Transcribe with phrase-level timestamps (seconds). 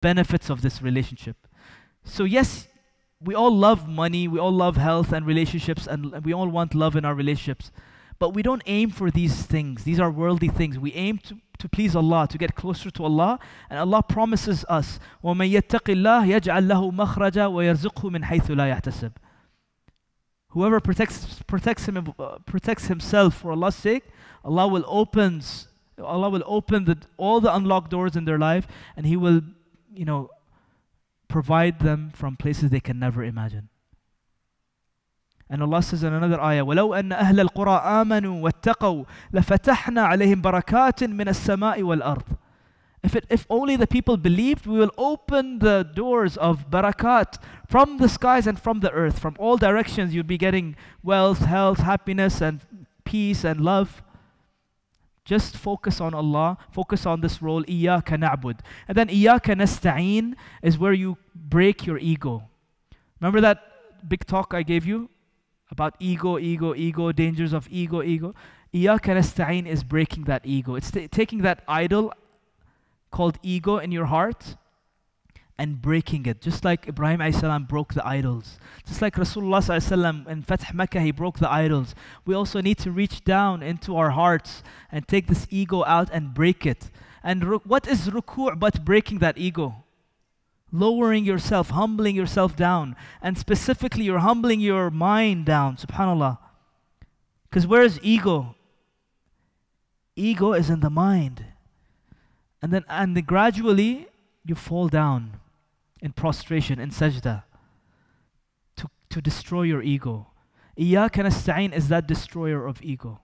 [0.00, 1.36] benefits of this relationship.
[2.04, 2.68] So, yes,
[3.22, 6.96] we all love money, we all love health and relationships, and we all want love
[6.96, 7.70] in our relationships.
[8.18, 9.84] But we don't aim for these things.
[9.84, 10.78] These are worldly things.
[10.78, 13.38] We aim to, to please Allah, to get closer to Allah.
[13.70, 19.12] And Allah promises us, وَمَن يَتَّقِ اللَّهِ يَجْعَل لَهُ مَخْرَجًا وَيَرْزُقْهُ مِنْ حَيْثُ لَا يَحْتَسِبُ
[20.48, 24.02] Whoever protects, protects, him, uh, protects himself for Allah's sake,
[24.44, 29.06] Allah will opens, Allah will open the, all the unlocked doors in their life and
[29.06, 29.42] He will,
[29.93, 30.29] you know,
[31.27, 33.69] provide them from places they can never imagine.
[35.49, 41.03] And Allah says in another ayah, وَلَوْ أَنَّ أَهْلَ الْقُرَىٰ آمَنُوا وَاتَّقَوْا لَفَتَحْنَا عَلَيْهِمْ بَرَكَاتٍ
[41.03, 42.37] مِنَ السَّمَاءِ وَالْأَرْضِ
[43.05, 47.97] if, it, if only the people believed, we will open the doors of barakat from
[47.97, 49.19] the skies and from the earth.
[49.19, 52.61] From all directions, you'll be getting wealth, health, happiness, and
[53.03, 54.01] peace and love.
[55.30, 58.58] Just focus on Allah, focus on this role, Iyaka na'bud.
[58.88, 62.48] And then Iyaka nasta'een is where you break your ego.
[63.20, 63.62] Remember that
[64.08, 65.08] big talk I gave you
[65.70, 68.34] about ego, ego, ego, dangers of ego, ego?
[68.74, 70.74] Iyaka nasta'een is breaking that ego.
[70.74, 72.12] It's t- taking that idol
[73.12, 74.56] called ego in your heart
[75.60, 76.40] and breaking it.
[76.40, 78.58] Just like Ibrahim salam broke the idols.
[78.88, 81.94] Just like Rasulullah sallam in Fath Makkah, he broke the idols.
[82.24, 86.32] We also need to reach down into our hearts and take this ego out and
[86.32, 86.90] break it.
[87.22, 89.84] And what is ruku' but breaking that ego?
[90.72, 92.96] Lowering yourself, humbling yourself down.
[93.20, 96.38] And specifically, you're humbling your mind down, subhanAllah.
[97.50, 98.54] Because where is ego?
[100.16, 101.44] Ego is in the mind.
[102.62, 104.08] And then, and then gradually,
[104.42, 105.39] you fall down
[106.02, 107.44] in prostration, in sajda,
[108.76, 110.28] to, to destroy your ego.
[110.78, 113.20] Iyaka nasta'in is that destroyer of ego.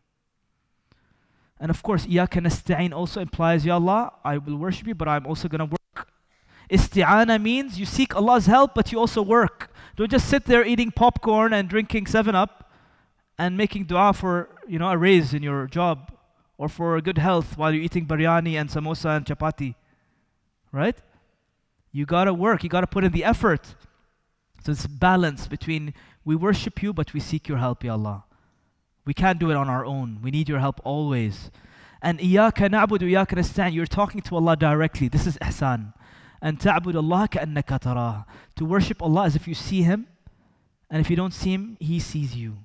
[1.59, 5.27] And of course, Iyaka nasta'in also implies, Ya Allah, I will worship you, but I'm
[5.27, 6.09] also going to work.
[6.71, 9.73] Isti'ana means you seek Allah's help, but you also work.
[9.97, 12.71] Don't just sit there eating popcorn and drinking 7-Up
[13.39, 16.13] and making dua for, you know, a raise in your job
[16.59, 19.75] or for good health while you're eating biryani and samosa and chapati.
[20.73, 20.97] Right?
[21.96, 23.76] You gotta work, you gotta put in the effort.
[24.64, 28.26] So it's balance between we worship you, but we seek your help, Ya Allah.
[29.06, 30.20] We can't do it on our own.
[30.22, 31.50] We need your help always.
[32.02, 33.74] And إِيَّاكَ نَعْبُدُ وإياك نستعين.
[33.74, 35.08] You're talking to Allah directly.
[35.08, 35.94] This is ihsan.
[36.42, 38.26] And تعبد الله كأنك تراه.
[38.56, 40.08] To worship Allah as if you see Him.
[40.90, 42.58] And if you don't see Him, He sees you.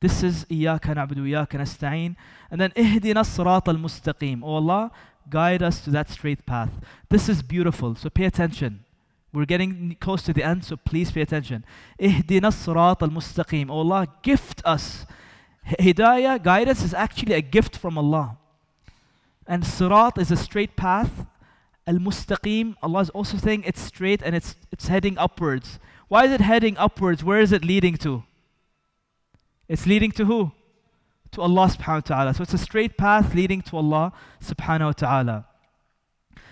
[0.00, 2.16] This is إياك نعبد وإياك نستعين.
[2.50, 4.42] And then اهدنا الصراط المستقيم.
[4.42, 4.90] Oh Allah,
[5.29, 6.71] guide us to that straight path.
[7.09, 8.83] This is beautiful, so pay attention.
[9.33, 11.65] We're getting close to the end, so please pay attention.
[11.99, 13.69] Ihdina sirat al-mustaqim.
[13.69, 15.05] Oh Allah, gift us.
[15.67, 18.37] Hidayah, guidance is actually a gift from Allah.
[19.45, 21.25] And sirat is a straight path.
[21.85, 25.79] Al-mustaqim, Allah is also saying it's straight and it's, it's heading upwards.
[26.07, 27.23] Why is it heading upwards?
[27.23, 28.23] Where is it leading to?
[29.67, 30.51] It's leading to who?
[31.35, 32.33] To Allah subhanahu wa ta'ala.
[32.33, 35.45] So it's a straight path leading to Allah subhanahu wa ta'ala.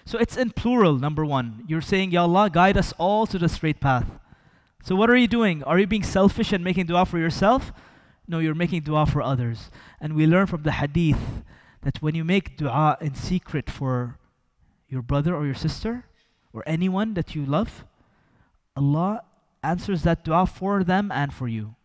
[0.04, 1.64] So it's in plural, number one.
[1.68, 4.20] You're saying, Ya Allah, guide us all to the straight path.
[4.84, 5.64] So what are you doing?
[5.64, 7.72] Are you being selfish and making dua for yourself?
[8.28, 9.72] No, you're making dua for others.
[10.02, 11.44] And we learn from the hadith
[11.84, 14.20] that when you make dua in secret for
[14.90, 16.08] your brother or your sister
[16.52, 17.86] or anyone that you love,
[18.76, 19.24] Allah
[19.64, 21.76] answers that dua for them and for you.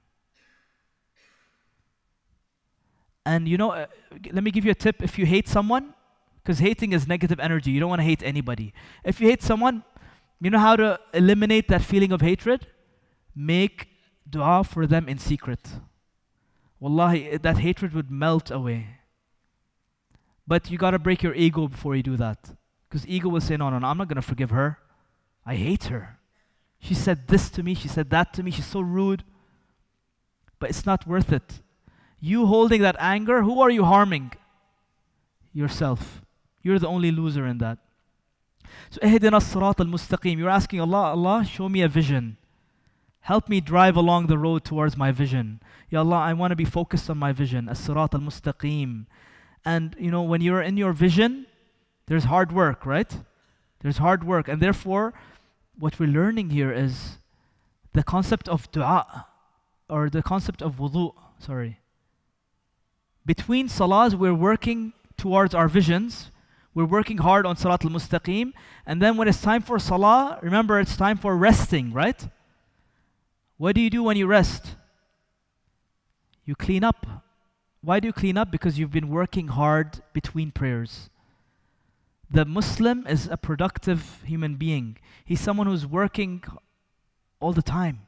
[3.29, 3.87] And you know, uh,
[4.33, 5.03] let me give you a tip.
[5.03, 5.93] If you hate someone,
[6.39, 8.73] because hating is negative energy, you don't want to hate anybody.
[9.05, 9.85] If you hate someone,
[10.41, 12.69] you know how to eliminate that feeling of hatred?
[13.37, 13.89] Make
[14.29, 15.61] dua for them in secret.
[16.81, 18.81] Wallahi, that hatred would melt away.
[20.47, 22.57] But you got to break your ego before you do that.
[22.89, 24.79] Because ego will say, no, no, no, I'm not going to forgive her.
[25.45, 26.19] I hate her.
[26.79, 29.23] She said this to me, she said that to me, she's so rude.
[30.59, 31.61] But it's not worth it.
[32.24, 34.32] You holding that anger, who are you harming?
[35.52, 36.22] Yourself.
[36.62, 37.80] You're the only loser in that.
[38.92, 40.40] So, اهدنا الصراط المستقيم.
[40.40, 42.38] You're asking Allah, Allah, show me a vision.
[43.20, 45.60] Help me drive along the road towards my vision.
[45.90, 47.68] Ya Allah, I want to be focused on my vision.
[47.68, 49.06] As-sirat al-mustaqim.
[49.66, 51.46] And, you know, when you're in your vision,
[52.06, 53.18] there's hard work, right?
[53.82, 54.48] There's hard work.
[54.48, 55.14] And therefore,
[55.78, 57.18] what we're learning here is
[57.92, 59.28] the concept of dua,
[59.90, 61.80] or the concept of wudu, sorry
[63.29, 66.31] between salahs, we're working towards our visions.
[66.75, 68.55] We're working hard on Sirat al Mustaqim.
[68.87, 72.27] And then when it's time for Salah, remember it's time for resting, right?
[73.59, 74.77] What do you do when you rest?
[76.47, 77.07] You clean up.
[77.83, 78.51] Why do you clean up?
[78.51, 81.11] Because you've been working hard between prayers.
[82.31, 84.97] The Muslim is a productive human being.
[85.23, 86.43] He's someone who's working
[87.41, 88.08] all the time.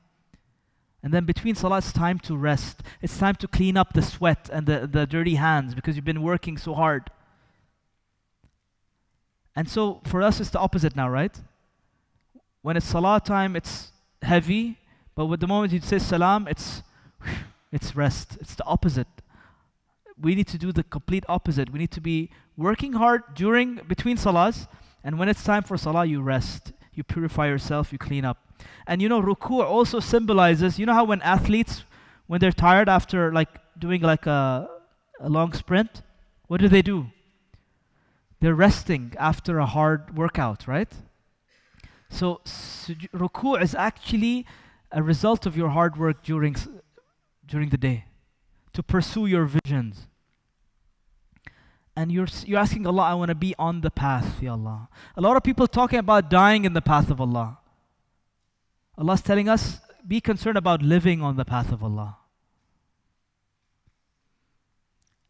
[1.02, 2.82] And then between salah, it's time to rest.
[3.00, 6.23] It's time to clean up the sweat and the, the dirty hands because you've been
[6.23, 7.11] working so hard.
[9.56, 11.37] And so for us, it's the opposite now, right?
[12.62, 13.93] When it's salah time, it's
[14.23, 14.79] heavy.
[15.14, 16.82] But with the moment you say salam, it's,
[17.73, 18.37] it's rest.
[18.41, 19.08] It's the opposite.
[20.20, 21.73] We need to do the complete opposite.
[21.73, 24.69] We need to be working hard during, between salahs.
[25.02, 26.73] And when it's time for salah, you rest.
[26.93, 28.50] You purify yourself, you clean up.
[28.86, 31.84] And you know, ruku' also symbolizes, you know how when athletes,
[32.26, 33.48] when they're tired after like
[33.78, 34.68] doing like a,
[35.20, 36.02] a long sprint,
[36.48, 37.06] what do they do?
[38.40, 40.92] They're resting after a hard workout, right?
[42.08, 44.46] So ruku' is actually
[44.90, 46.56] a result of your hard work during,
[47.46, 48.06] during the day
[48.72, 50.06] to pursue your visions.
[51.96, 54.88] And you're, you're asking Allah, I want to be on the path, Ya Allah.
[55.16, 57.58] A lot of people talking about dying in the path of Allah.
[59.00, 62.19] Allah's telling us, be concerned about living on the path of Allah.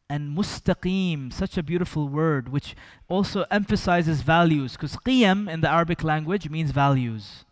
[0.08, 2.74] And mustaqim, such a beautiful word, which
[3.08, 7.44] also emphasizes values, because qiyam in the Arabic language means values.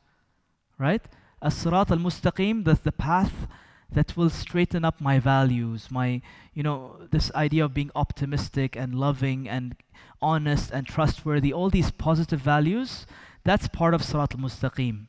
[0.76, 1.02] Right?
[1.40, 3.46] As-sirat al-mustaqim, that's the path
[3.90, 6.20] that will straighten up my values, my,
[6.52, 9.76] you know, this idea of being optimistic and loving and
[10.20, 13.06] honest and trustworthy, all these positive values,
[13.44, 15.06] that's part of sirat al-mustaqim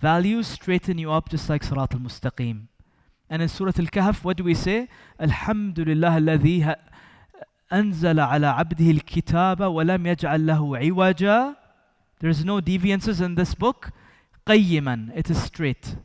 [0.00, 2.68] values straighten you up just like Sirat al Mustaqim.
[3.30, 4.88] And in Surah Al Kahf, what do we say?
[5.20, 6.76] Alhamdulillah alladhi
[7.72, 11.56] أنزل على عبده الكتاب ولم يجعل له عوجا
[12.20, 13.92] There is no deviances in this book.
[14.46, 15.96] قيما, it is straight.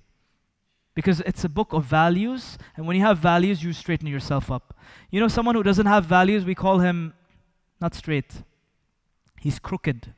[0.93, 4.75] Because it's a book of values, and when you have values, you straighten yourself up.
[5.09, 7.13] You know, someone who doesn't have values, we call him
[7.81, 8.43] not straight.
[9.39, 10.13] He's crooked.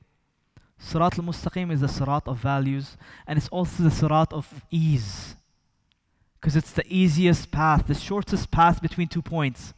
[0.84, 2.96] Sirat al-Mustaqim is the Sirat of values
[3.26, 5.36] and it's also the Sirat of ease.
[6.40, 9.74] Because it's the easiest path, the shortest path between two points.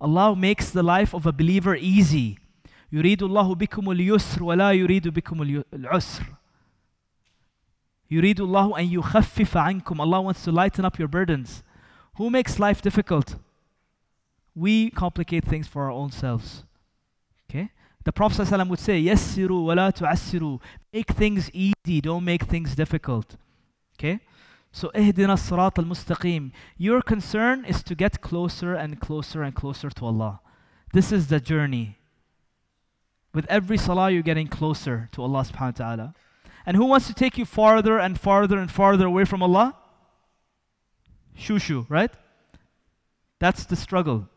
[0.00, 2.38] Allah makes the life of a believer easy.
[2.92, 6.24] يريد الله بكم اليسر ولا يريد بكم العسر.
[8.10, 10.00] يريد الله أن يخفف عنكم.
[10.00, 11.62] Allah wants to lighten up your burdens.
[12.14, 13.36] Who makes life difficult?
[14.54, 16.64] We complicate things for our own selves.
[17.50, 17.70] Okay?
[18.03, 20.59] The Prophet ﷺ would say, Yassiru wa la tu'assiru.
[20.91, 23.37] Make things easy, don't make things difficult.
[23.97, 24.19] Okay?
[24.71, 26.51] So, ihdina sirat al-mustaqim.
[26.77, 30.41] Your concern is to get closer and closer and closer to Allah.
[30.91, 31.97] This is the journey.
[33.33, 36.13] With every salah, you're getting closer to Allah subhanahu wa ta'ala.
[36.65, 39.75] And who wants to take you farther and farther and farther away from Allah?
[41.37, 42.11] Shushu, right?
[43.39, 44.29] That's the struggle.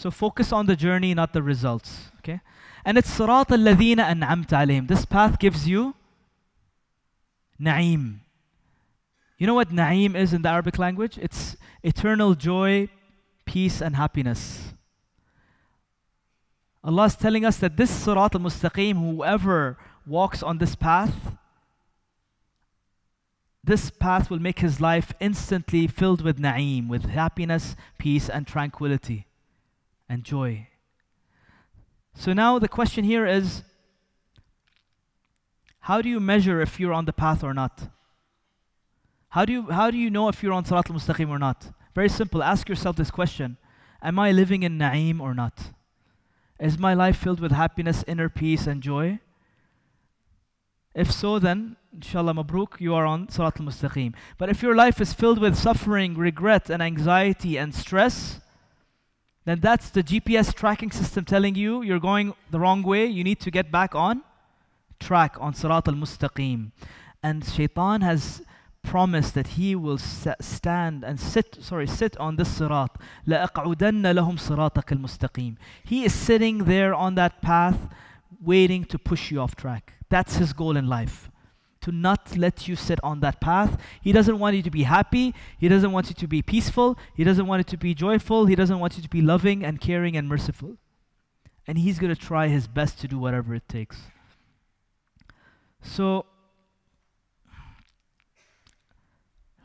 [0.00, 2.10] So focus on the journey, not the results.
[2.20, 2.40] Okay?
[2.86, 4.88] And it's Sirat al-Ladina an'amta alayhim.
[4.88, 5.94] This path gives you
[7.60, 8.20] na'im.
[9.36, 11.18] You know what na'im is in the Arabic language?
[11.20, 12.88] It's eternal joy,
[13.44, 14.72] peace, and happiness.
[16.82, 19.76] Allah is telling us that this Sirat al-Mustaqim, whoever
[20.06, 21.36] walks on this path,
[23.62, 29.26] this path will make his life instantly filled with na'im, with happiness, peace, and tranquility
[30.10, 30.66] and joy.
[32.14, 33.62] So now the question here is
[35.84, 37.88] how do you measure if you're on the path or not?
[39.30, 41.72] How do you, how do you know if you're on Sirat al Mustaqim or not?
[41.94, 42.42] Very simple.
[42.42, 43.56] Ask yourself this question
[44.02, 45.72] Am I living in Na'im or not?
[46.58, 49.20] Is my life filled with happiness, inner peace, and joy?
[50.94, 54.14] If so, then, inshallah, mabruk, you are on Sirat al Mustaqim.
[54.36, 58.40] But if your life is filled with suffering, regret, and anxiety and stress,
[59.49, 63.05] then that's the GPS tracking system telling you you're going the wrong way.
[63.05, 64.23] You need to get back on
[64.99, 66.71] track on Sirat al Mustaqim.
[67.21, 68.41] And Shaitan has
[68.83, 72.89] promised that he will stand and sit, sorry, sit on this Sirat.
[73.27, 77.89] لَأَقْعُدَنَّ لَهُمْ صِرَاطَكَ الْمُسْتَقِيمِ He is sitting there on that path
[78.41, 79.93] waiting to push you off track.
[80.09, 81.28] That's his goal in life
[81.81, 83.79] to not let you sit on that path.
[84.01, 85.35] He doesn't want you to be happy.
[85.59, 86.97] He doesn't want you to be peaceful.
[87.13, 88.47] He doesn't want you to be joyful.
[88.47, 90.77] He doesn't want you to be loving and caring and merciful.
[91.67, 93.97] And he's going to try his best to do whatever it takes.
[95.83, 96.25] So,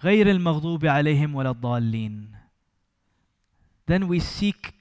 [0.02, 2.28] غير المغضوب عليهم ولا الضالين.
[3.86, 4.74] Then we seek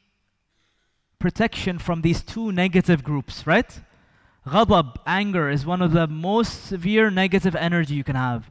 [1.19, 3.81] protection from these two negative groups, right?
[4.46, 8.50] Ghadab, anger, is one of the most severe negative energy you can have.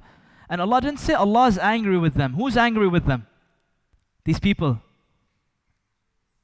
[0.49, 2.33] And Allah didn't say Allah is angry with them.
[2.33, 3.27] Who's angry with them?
[4.25, 4.81] These people.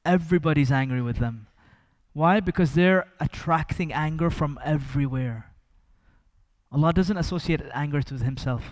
[0.04, 1.46] everybody's angry with them.
[2.12, 2.40] Why?
[2.40, 5.52] Because they're attracting anger from everywhere.
[6.72, 8.62] Allah doesn't associate anger to Himself.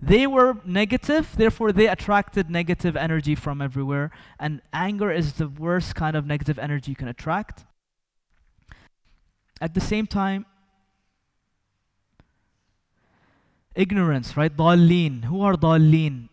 [0.00, 4.10] They were negative, therefore they attracted negative energy from everywhere.
[4.38, 7.64] And anger is the worst kind of negative energy you can attract.
[9.60, 10.46] At the same time,
[13.74, 14.54] ignorance, right?
[14.54, 15.24] Dallin.
[15.24, 16.28] Who are dallin?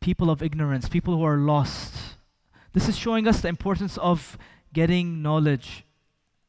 [0.00, 2.16] People of ignorance, people who are lost.
[2.72, 4.38] This is showing us the importance of
[4.72, 5.84] getting knowledge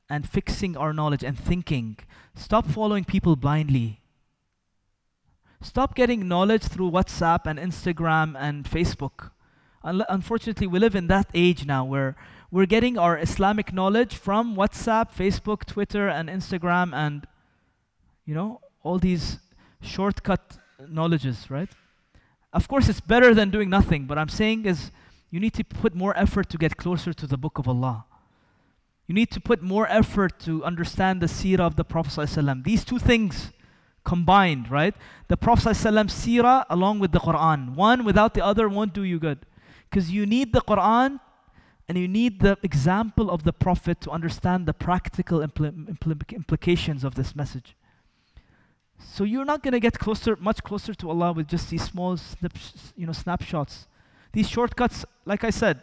[0.09, 1.97] and fixing our knowledge and thinking.
[2.35, 3.99] Stop following people blindly.
[5.61, 9.31] Stop getting knowledge through WhatsApp and Instagram and Facebook.
[9.83, 12.15] Unfortunately, we live in that age now where
[12.53, 17.25] we're getting our Islamic knowledge from WhatsApp, Facebook, Twitter, and Instagram, and
[18.27, 19.39] you know all these
[19.81, 20.57] shortcut
[20.87, 21.69] knowledges, right?
[22.53, 24.05] Of course, it's better than doing nothing.
[24.05, 24.91] But I'm saying is
[25.31, 28.05] you need to put more effort to get closer to the Book of Allah.
[29.07, 32.63] You need to put more effort to understand the seerah of the Prophet ﷺ.
[32.63, 33.51] These two things
[34.03, 34.93] combined, right?
[35.27, 37.73] The Prophet ﷺ seerah along with the Quran.
[37.73, 39.39] One without the other won't do you good.
[39.89, 41.19] Because you need the Quran
[41.87, 47.03] and you need the example of the Prophet to understand the practical impl- impl- implications
[47.03, 47.75] of this message.
[48.97, 52.17] So you're not going to get closer, much closer to Allah with just these small
[52.95, 53.87] you know, snapshots.
[54.31, 55.81] These shortcuts, like I said,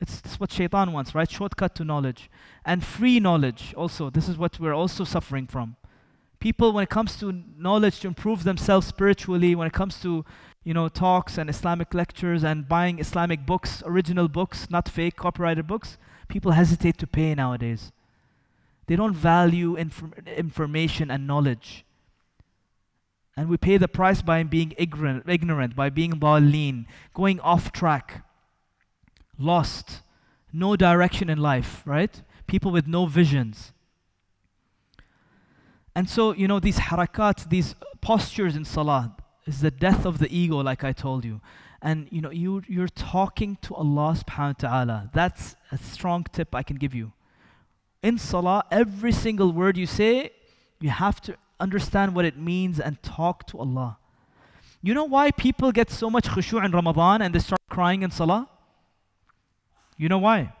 [0.00, 1.28] it's, it's what shaitan wants, right?
[1.28, 2.30] Shortcut to knowledge.
[2.64, 4.10] And free knowledge also.
[4.10, 5.76] This is what we're also suffering from.
[6.38, 10.24] People, when it comes to knowledge to improve themselves spiritually, when it comes to
[10.68, 15.66] you know, talks and Islamic lectures and buying Islamic books, original books, not fake copyrighted
[15.66, 15.96] books,
[16.28, 17.90] people hesitate to pay nowadays.
[18.86, 21.86] They don't value inf- information and knowledge.
[23.34, 28.22] And we pay the price by being ignorant, ignorant by being lean, going off track,
[29.38, 30.02] lost,
[30.52, 32.20] no direction in life, right?
[32.46, 33.72] People with no visions.
[35.94, 39.16] And so, you know, these harakat, these postures in salah,
[39.48, 41.40] is the death of the ego, like I told you.
[41.80, 45.10] And you know, you you're talking to Allah subhanahu wa ta'ala.
[45.14, 47.12] That's a strong tip I can give you.
[48.02, 50.32] In salah, every single word you say,
[50.80, 53.98] you have to understand what it means and talk to Allah.
[54.82, 58.10] You know why people get so much khushu' in Ramadan and they start crying in
[58.10, 58.48] salah?
[59.96, 60.52] You know why?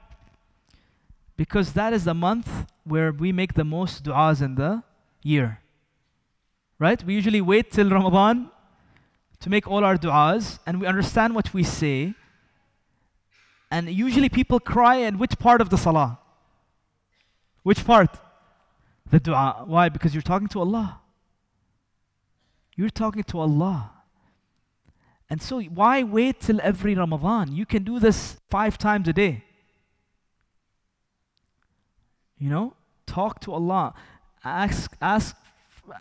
[1.36, 4.82] Because that is the month where we make the most du'as in the
[5.22, 5.60] year.
[6.80, 7.02] Right?
[7.04, 8.50] We usually wait till Ramadan
[9.40, 12.14] to make all our du'as and we understand what we say.
[13.70, 16.18] And usually people cry in which part of the salah?
[17.62, 18.18] Which part?
[19.10, 19.64] The dua.
[19.66, 19.88] Why?
[19.88, 21.00] Because you're talking to Allah.
[22.76, 23.90] You're talking to Allah.
[25.30, 27.54] And so, why wait till every Ramadan?
[27.54, 29.44] You can do this five times a day.
[32.38, 32.74] You know,
[33.06, 33.94] talk to Allah.
[34.44, 35.36] Ask, ask,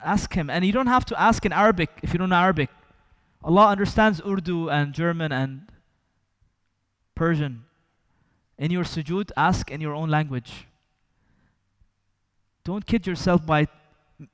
[0.04, 0.50] ask Him.
[0.50, 2.70] And you don't have to ask in Arabic if you don't know Arabic.
[3.48, 5.72] Allah understands Urdu and German and
[7.16, 7.64] Persian.
[8.58, 10.68] In your sujood, ask in your own language.
[12.66, 13.68] Don't kid yourself by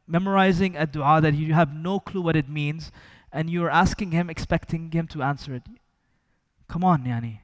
[0.08, 2.91] memorizing a dua that you have no clue what it means
[3.32, 5.63] and you're asking Him, expecting Him to answer it.
[6.67, 7.38] Come on, Yani.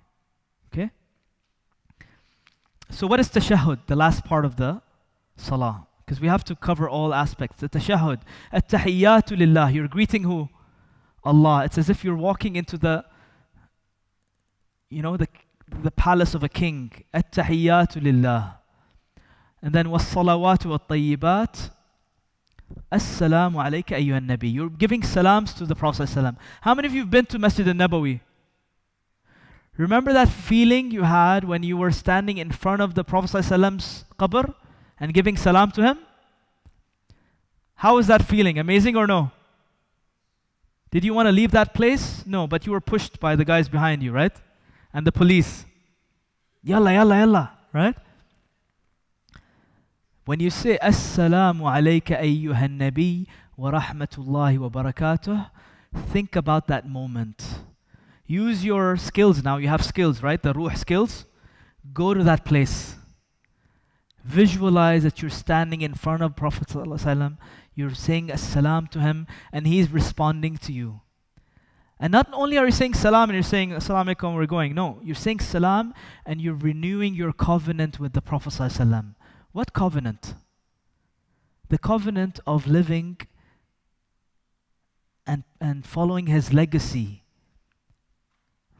[0.73, 0.89] Okay?
[2.89, 4.81] So, what is tashahud, the last part of the
[5.37, 5.85] salah?
[6.03, 7.59] Because we have to cover all aspects.
[7.59, 8.21] The tashahud.
[8.51, 9.69] At tahiyyatu lillah.
[9.69, 10.49] You're greeting who?
[11.23, 11.63] Allah.
[11.65, 13.05] It's as if you're walking into the,
[14.89, 15.27] you know, the,
[15.83, 16.91] the palace of a king.
[17.13, 18.57] At-tahiyyatu lillah.
[19.61, 21.71] And then was-salawatu wa-tayyibat.
[22.91, 24.53] Assalamu alayka ayyuhan nabi.
[24.53, 26.09] You're giving salams to the Prophet
[26.61, 28.21] How many of you have been to Masjid al-Nabawi?
[29.77, 34.03] Remember that feeling you had when you were standing in front of the Prophet Prophet's
[34.19, 34.53] qabr
[34.99, 35.99] and giving salam to him?
[37.75, 38.59] How was that feeling?
[38.59, 39.31] Amazing or no?
[40.91, 42.25] Did you want to leave that place?
[42.25, 44.33] No, but you were pushed by the guys behind you, right?
[44.93, 45.65] And the police.
[46.63, 47.95] Yalla, yalla, yalla, right?
[50.25, 55.49] When you say Assalamu alayka ayyuhan nabi wa rahmatullahi wa barakatuh,
[56.11, 57.43] think about that moment.
[58.25, 59.57] Use your skills now.
[59.57, 60.41] You have skills, right?
[60.41, 61.25] The ruh skills.
[61.93, 62.95] Go to that place.
[64.23, 66.69] Visualize that you're standing in front of Prophet
[67.79, 70.99] you're saying salam to him, and he's responding to you.
[71.97, 74.75] And not only are you saying salam and you're saying assalamu alaikum, we're going.
[74.75, 75.93] No, you're saying salam
[76.25, 78.51] and you're renewing your covenant with the Prophet.
[78.51, 79.15] ﷺ.
[79.53, 80.33] What covenant?
[81.69, 83.17] The covenant of living
[85.25, 87.23] and, and following his legacy.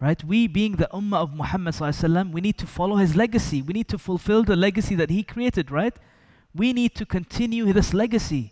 [0.01, 0.21] Right?
[0.25, 3.61] We, being the ummah of Muhammad, we need to follow his legacy.
[3.61, 5.95] We need to fulfill the legacy that he created, right?
[6.53, 8.51] We need to continue this legacy.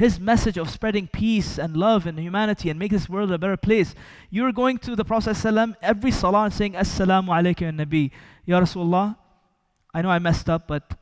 [0.00, 3.58] His message of spreading peace and love and humanity and make this world a better
[3.58, 3.94] place.
[4.30, 5.36] You're going to the Prophet
[5.82, 8.10] every salah and saying, Assalamu alaykum ya Nabi.
[8.46, 9.14] Ya Rasulullah,
[9.92, 10.94] I know I messed up, but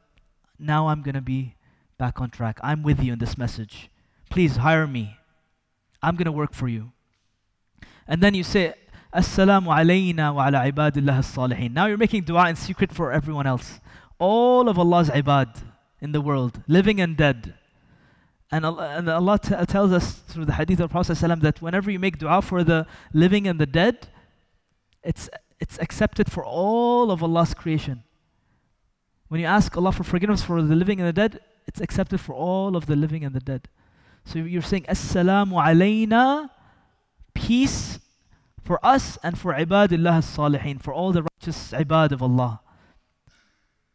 [0.59, 1.55] now I'm going to be
[1.97, 2.59] back on track.
[2.61, 3.89] I'm with you in this message.
[4.31, 5.17] Please hire me.
[6.03, 6.91] I'm going to work for you.
[8.09, 8.75] And then you say,
[9.15, 11.73] Assalamu alayna wa ala ibadillah salihin.
[11.73, 13.79] Now you're making dua in secret for everyone else.
[14.19, 15.57] All of Allah's ibad
[16.01, 17.55] in the world, living and dead.
[18.51, 21.99] And Allah, and Allah tells us through the hadith of Prophet ﷺ that whenever you
[21.99, 24.09] make dua for the living and the dead,
[25.03, 25.29] it's,
[25.61, 28.05] it's accepted for all of Allah's creation.
[29.29, 32.35] When you ask Allah for forgiveness for the living and the dead, it's accepted for
[32.35, 33.69] all of the living and the dead.
[34.25, 36.49] So you're saying, Assalamu alayna,
[37.35, 37.99] peace
[38.63, 42.61] for us and for ibadillah as-salihin, for all the righteous ibad of Allah.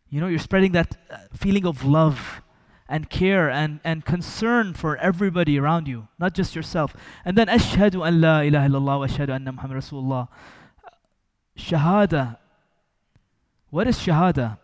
[0.10, 2.44] You know, you're spreading that uh, feeling of love
[2.88, 6.94] and care and, and concern for everybody around you, not just yourself.
[7.26, 10.28] And then, Ashhadu an la ilaha illallah wa ashhadu anna Muhammad Rasulullah.
[11.58, 12.38] Shahada.
[13.70, 14.58] What is Shahada?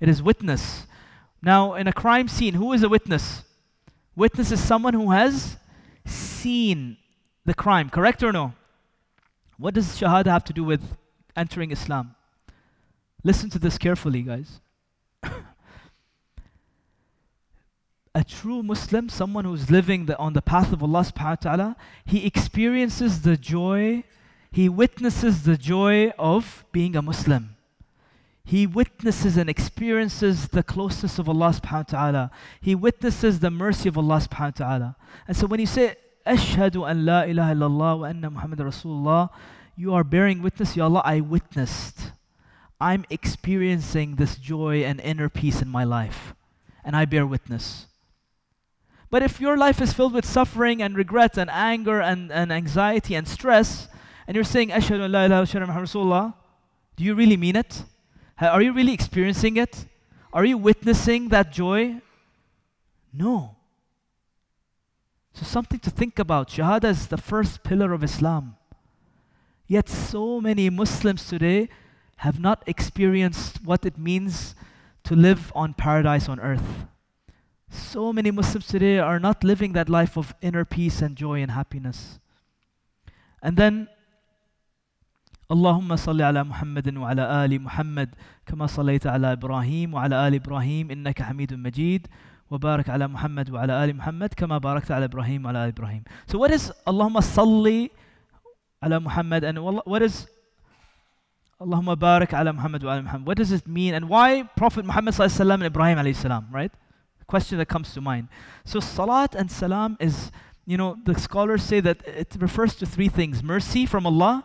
[0.00, 0.86] It is witness.
[1.42, 3.42] Now, in a crime scene, who is a witness?
[4.14, 5.56] Witness is someone who has
[6.04, 6.96] seen
[7.44, 8.54] the crime, correct or no?
[9.58, 10.96] What does Shahada have to do with
[11.36, 12.14] entering Islam?
[13.22, 14.60] Listen to this carefully, guys.
[18.16, 21.76] a true Muslim, someone who's living the, on the path of Allah subhanahu wa ta'ala,
[22.04, 24.02] he experiences the joy,
[24.50, 27.56] he witnesses the joy of being a Muslim
[28.46, 32.30] he witnesses and experiences the closeness of Allah subhanahu wa ta'ala.
[32.60, 34.96] He witnesses the mercy of Allah subhanahu wa ta'ala.
[35.26, 39.30] And so when you say, Ashhadu an la ilaha illallah wa anna Muhammad Rasulullah,
[39.74, 42.12] you are bearing witness, Ya Allah, I witnessed.
[42.80, 46.32] I'm experiencing this joy and inner peace in my life.
[46.84, 47.86] And I bear witness.
[49.10, 53.14] But if your life is filled with suffering and regret and anger and, and anxiety
[53.14, 53.88] and stress,
[54.26, 56.34] and you're saying, Ashhadu an la ilaha Rasulullah,
[56.96, 57.84] do you really mean it?
[58.40, 59.86] Are you really experiencing it?
[60.32, 62.00] Are you witnessing that joy?
[63.12, 63.56] No.
[65.32, 66.48] So, something to think about.
[66.48, 68.56] Shahada is the first pillar of Islam.
[69.66, 71.68] Yet, so many Muslims today
[72.16, 74.54] have not experienced what it means
[75.04, 76.86] to live on paradise on earth.
[77.69, 81.51] So many Muslims today are not living that life of inner peace and joy and
[81.51, 82.19] happiness.
[83.41, 83.87] And then
[85.51, 88.09] اللهم صل على محمد وعلى آل محمد
[88.45, 92.07] كما صليت على إبراهيم وعلى آل إبراهيم إنك حميد مجيد
[92.51, 96.51] وبارك على محمد وعلى آل محمد كما باركت على إبراهيم وعلى آل إبراهيم So what
[96.51, 97.89] is اللهم صل
[98.83, 100.27] على محمد and what is
[101.61, 105.25] اللهم بارك على محمد وعلى محمد What does it mean and why Prophet Muhammad صلى
[105.25, 106.84] الله عليه وسلم and Ibrahim عليه السلام right the
[107.26, 108.28] question that comes to mind
[108.64, 110.30] So salat and salam is
[110.64, 114.44] you know the scholars say that it refers to three things mercy from Allah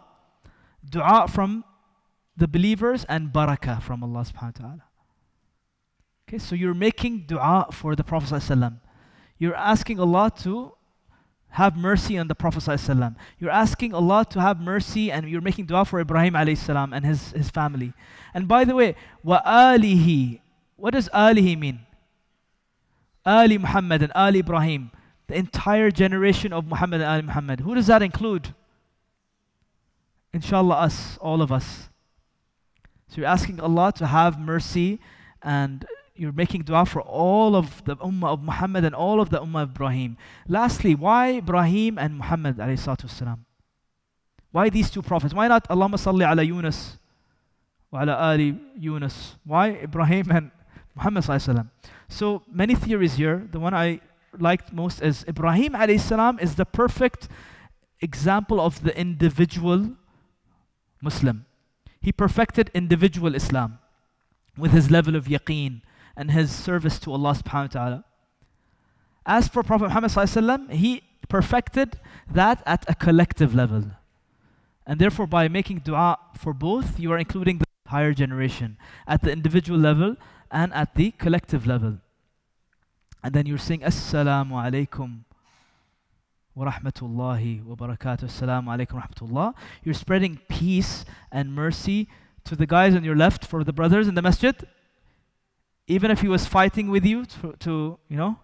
[0.87, 1.63] dua from
[2.35, 4.83] the believers and barakah from Allah subhanahu wa ta'ala.
[6.27, 8.41] Okay, so you're making dua for the Prophet.
[9.37, 10.73] You're asking Allah to
[11.49, 12.79] have mercy on the Prophet.
[13.37, 17.31] You're asking Allah to have mercy and you're making dua for Ibrahim alayhi and his,
[17.31, 17.93] his family.
[18.33, 20.39] And by the way, wa alihi.
[20.77, 21.81] What does alihi mean?
[23.24, 24.90] Ali Muhammad and Ali Ibrahim.
[25.26, 27.60] The entire generation of Muhammad and Ali Muhammad.
[27.60, 28.54] Who does that include?
[30.32, 31.88] Inshallah, us, all of us.
[33.08, 35.00] So you're asking Allah to have mercy
[35.42, 39.40] and you're making dua for all of the ummah of Muhammad and all of the
[39.40, 40.16] ummah of Ibrahim.
[40.48, 43.38] Lastly, why Ibrahim and Muhammad والسلام?
[44.50, 45.34] Why these two prophets?
[45.34, 46.98] Why not Allahumma salli ala Yunus
[47.90, 49.36] wa ala ali Yunus?
[49.44, 50.50] Why Ibrahim and
[50.94, 51.68] Muhammad sallallahu
[52.11, 53.47] so many theories here.
[53.49, 54.01] The one I
[54.37, 57.29] liked most is Ibrahim alayhi salam is the perfect
[58.01, 59.91] example of the individual
[61.01, 61.45] Muslim.
[62.01, 63.79] He perfected individual Islam
[64.57, 65.81] with his level of yaqeen
[66.17, 68.03] and his service to Allah subhanahu wa ta'ala.
[69.25, 71.97] As for Prophet Muhammad he perfected
[72.29, 73.85] that at a collective level.
[74.85, 79.31] And therefore, by making dua for both, you are including the higher generation at the
[79.31, 80.17] individual level
[80.51, 81.99] and at the collective level.
[83.23, 85.19] And then you're saying, Assalamu alaikum
[86.55, 88.23] wa rahmatullahi wa barakatuh.
[88.23, 89.53] Assalamu alaikum wa rahmatullah.
[89.83, 92.07] You're spreading peace and mercy
[92.45, 94.55] to the guys on your left for the brothers in the masjid.
[95.87, 98.39] Even if he was fighting with you to, to you know,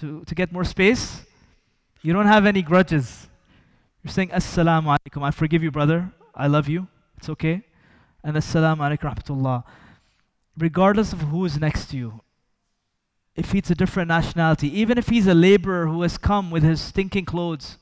[0.00, 1.22] to, to get more space,
[2.02, 3.28] you don't have any grudges.
[4.02, 5.22] You're saying, Assalamu alaikum.
[5.22, 6.12] I forgive you, brother.
[6.34, 6.88] I love you.
[7.16, 7.62] It's okay.
[8.22, 9.64] And Assalamu alaikum rahmatullah.
[10.58, 12.20] Regardless of who is next to you,
[13.36, 16.80] if he's a different nationality, even if he's a laborer who has come with his
[16.80, 17.78] stinking clothes,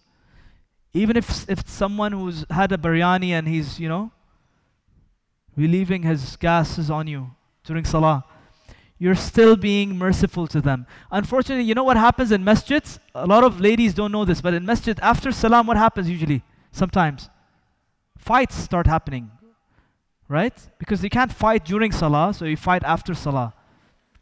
[0.93, 4.11] even if if someone who's had a biryani and he's, you know,
[5.57, 7.31] relieving his gases on you
[7.65, 8.25] during salah,
[8.99, 10.87] you're still being merciful to them.
[11.11, 12.99] Unfortunately, you know what happens in masjids?
[13.15, 16.43] A lot of ladies don't know this, but in masjid, after salam, what happens usually?
[16.73, 17.29] Sometimes.
[18.19, 19.31] Fights start happening.
[20.29, 20.55] Right?
[20.79, 23.53] Because you can't fight during salah, so you fight after salah.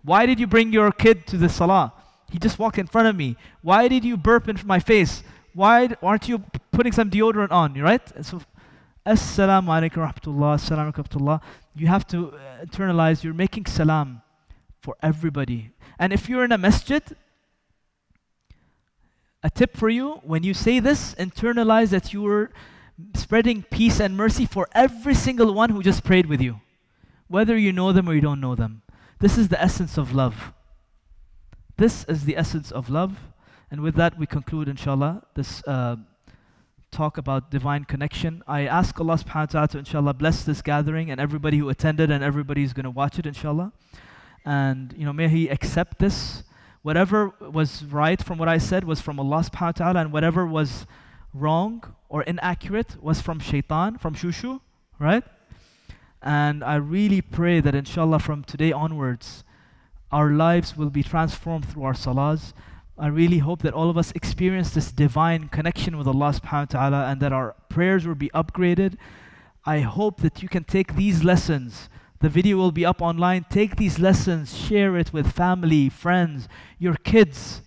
[0.05, 1.93] Why did you bring your kid to the salah?
[2.31, 3.37] He just walked in front of me.
[3.61, 5.23] Why did you burp in my face?
[5.55, 7.75] Why aren't you putting some deodorant on?
[7.75, 8.01] Right?
[8.25, 8.41] So,
[9.05, 11.41] Assalamu alaikum rahmatullah, assalamu alaikum
[11.75, 14.23] You have to uh, internalize, you're making salam
[14.81, 15.73] for everybody.
[15.99, 17.03] And if you're in a masjid,
[19.43, 22.53] a tip for you when you say this, internalize that you're
[23.17, 26.61] spreading peace and mercy for every single one who just prayed with you,
[27.27, 28.83] whether you know them or you don't know them.
[29.23, 30.53] This is the essence of love.
[31.77, 33.13] This is the essence of love.
[33.71, 35.95] And with that, we conclude, inshallah, this uh,
[36.91, 38.43] talk about divine connection.
[38.49, 42.11] I ask Allah subhanahu wa ta'ala to, inshallah, bless this gathering and everybody who attended
[42.11, 43.71] and everybody who's going to watch it, inshallah.
[44.45, 46.43] And, you know, may He accept this.
[46.83, 50.45] Whatever was right from what I said was from Allah subhanahu wa ta'ala, and whatever
[50.45, 50.85] was
[51.33, 54.61] wrong or inaccurate was from shaitan, from shushu,
[54.99, 55.23] right?
[56.23, 59.45] And I really pray that inshallah from today onwards,
[60.13, 62.53] our lives will be transformed through our salahs.
[62.99, 66.81] I really hope that all of us experience this divine connection with Allah subhanahu wa
[66.81, 68.97] ta'ala and that our prayers will be upgraded.
[69.65, 71.89] I hope that you can take these lessons.
[72.21, 73.47] The video will be up online.
[73.51, 77.63] Take these lessons, share it with family, friends, your kids,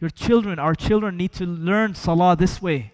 [0.00, 0.58] your children.
[0.58, 2.93] Our children need to learn salah this way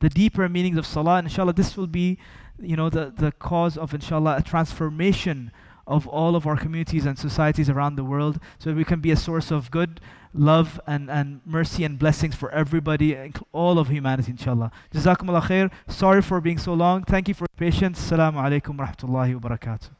[0.00, 1.18] the deeper meanings of salah.
[1.20, 2.18] Inshallah, this will be,
[2.58, 5.52] you know, the, the cause of, inshallah, a transformation
[5.86, 9.16] of all of our communities and societies around the world so we can be a
[9.16, 10.00] source of good,
[10.32, 14.70] love, and, and mercy and blessings for everybody, and all of humanity, inshallah.
[14.94, 15.70] Jazakumullah khair.
[15.88, 17.02] Sorry for being so long.
[17.02, 18.10] Thank you for your patience.
[18.10, 19.99] Assalamu alaikum wa rahmatullahi wa barakatuh.